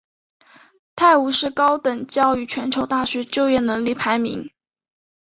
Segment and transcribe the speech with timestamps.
[0.95, 4.49] 泰晤士高等教育全球大学就业能力排名。